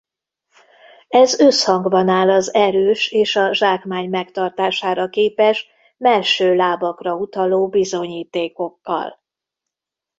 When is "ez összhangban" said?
1.07-2.09